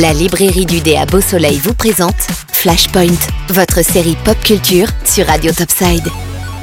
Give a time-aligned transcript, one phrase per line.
[0.00, 2.16] La librairie du dé à Beau Soleil vous présente
[2.52, 3.18] Flashpoint,
[3.50, 6.08] votre série pop culture sur Radio Topside.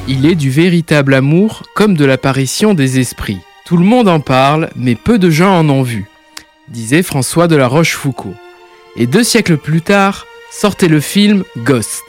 [0.08, 3.38] Il est du véritable amour comme de l'apparition des esprits.
[3.64, 6.06] Tout le monde en parle, mais peu de gens en ont vu,
[6.66, 8.34] disait François de la Rochefoucauld.
[8.96, 12.02] Et deux siècles plus tard, sortait le film Ghost.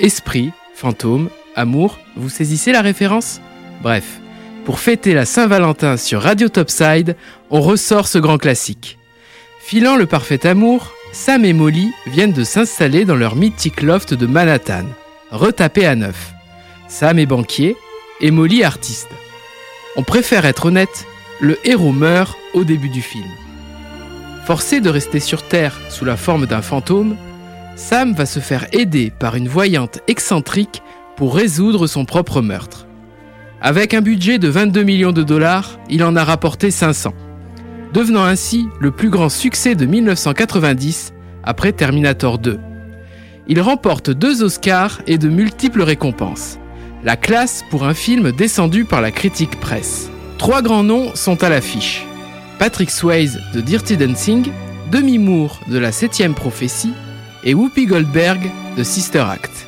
[0.00, 3.40] Esprit, fantôme, amour, vous saisissez la référence?
[3.80, 4.18] Bref,
[4.64, 7.14] pour fêter la Saint-Valentin sur Radio Topside,
[7.48, 8.97] on ressort ce grand classique.
[9.68, 14.26] Filant le parfait amour, Sam et Molly viennent de s'installer dans leur mythique loft de
[14.26, 14.86] Manhattan,
[15.30, 16.32] retapé à neuf.
[16.88, 17.76] Sam est banquier
[18.22, 19.10] et Molly artiste.
[19.96, 21.04] On préfère être honnête,
[21.42, 23.28] le héros meurt au début du film.
[24.46, 27.18] Forcé de rester sur Terre sous la forme d'un fantôme,
[27.76, 30.82] Sam va se faire aider par une voyante excentrique
[31.14, 32.86] pour résoudre son propre meurtre.
[33.60, 37.12] Avec un budget de 22 millions de dollars, il en a rapporté 500
[37.92, 42.58] devenant ainsi le plus grand succès de 1990 après Terminator 2.
[43.48, 46.58] Il remporte deux Oscars et de multiples récompenses.
[47.02, 50.10] La classe pour un film descendu par la critique presse.
[50.36, 52.06] Trois grands noms sont à l'affiche.
[52.58, 54.50] Patrick Swayze de Dirty Dancing,
[54.90, 56.92] Demi Moore de La Septième Prophétie
[57.44, 59.66] et Whoopi Goldberg de Sister Act.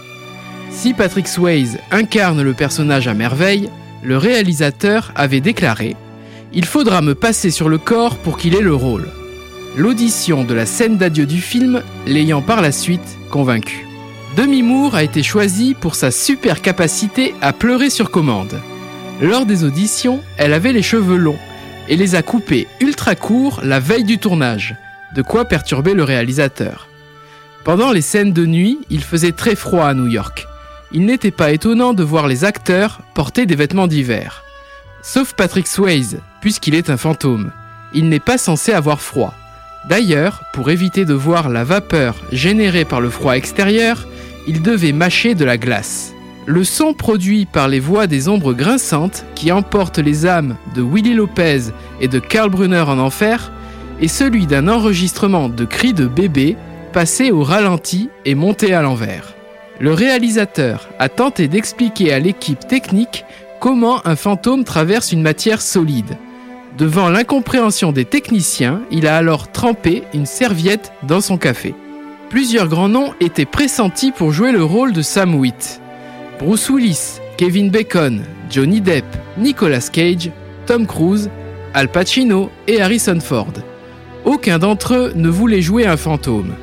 [0.71, 3.71] Si Patrick Swayze incarne le personnage à merveille,
[4.03, 5.97] le réalisateur avait déclaré
[6.53, 9.09] il faudra me passer sur le corps pour qu'il ait le rôle.
[9.77, 13.87] L'audition de la scène d'adieu du film l'ayant par la suite convaincu.
[14.37, 18.61] Demi Moore a été choisie pour sa super capacité à pleurer sur commande.
[19.21, 21.39] Lors des auditions, elle avait les cheveux longs
[21.89, 24.77] et les a coupés ultra courts la veille du tournage,
[25.15, 26.89] de quoi perturber le réalisateur.
[27.65, 30.47] Pendant les scènes de nuit, il faisait très froid à New York.
[30.93, 34.43] Il n'était pas étonnant de voir les acteurs porter des vêtements d'hiver.
[35.03, 37.51] Sauf Patrick Swayze, puisqu'il est un fantôme.
[37.93, 39.35] Il n'est pas censé avoir froid.
[39.89, 44.07] D'ailleurs, pour éviter de voir la vapeur générée par le froid extérieur,
[44.47, 46.13] il devait mâcher de la glace.
[46.47, 51.15] Le son produit par les voix des ombres grinçantes qui emportent les âmes de Willy
[51.15, 51.71] Lopez
[52.01, 53.53] et de Karl Brunner en enfer
[54.01, 56.57] est celui d'un enregistrement de cris de bébé
[56.93, 59.35] passé au ralenti et monté à l'envers.
[59.79, 63.25] Le réalisateur a tenté d'expliquer à l'équipe technique
[63.61, 66.17] comment un fantôme traverse une matière solide.
[66.81, 71.75] Devant l'incompréhension des techniciens, il a alors trempé une serviette dans son café.
[72.31, 75.83] Plusieurs grands noms étaient pressentis pour jouer le rôle de Sam Witt.
[76.39, 79.05] Bruce Willis, Kevin Bacon, Johnny Depp,
[79.37, 80.31] Nicolas Cage,
[80.65, 81.29] Tom Cruise,
[81.75, 83.53] Al Pacino et Harrison Ford.
[84.25, 86.55] Aucun d'entre eux ne voulait jouer un fantôme.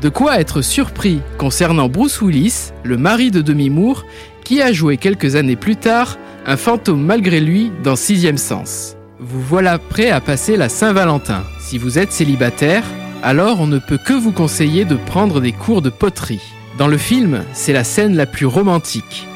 [0.00, 4.04] De quoi être surpris concernant Bruce Willis, le mari de Demi Moore,
[4.44, 8.95] qui a joué quelques années plus tard un fantôme malgré lui dans Sixième Sens.
[9.18, 11.42] Vous voilà prêt à passer la Saint-Valentin.
[11.58, 12.84] Si vous êtes célibataire,
[13.22, 16.42] alors on ne peut que vous conseiller de prendre des cours de poterie.
[16.76, 19.26] Dans le film, c'est la scène la plus romantique.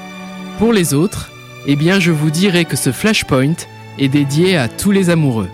[0.58, 1.30] Pour les autres,
[1.66, 3.54] eh bien je vous dirai que ce flashpoint
[3.98, 5.48] est dédié à tous les amoureux.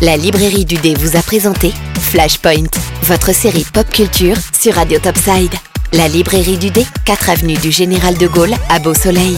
[0.00, 2.70] La librairie du dé vous a présenté Flashpoint,
[3.02, 5.54] votre série pop culture sur Radio Topside.
[5.92, 9.36] La librairie du dé, 4 avenue du Général de Gaulle à Beau Soleil.